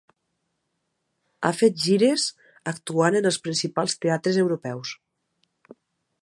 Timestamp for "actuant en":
2.71-3.31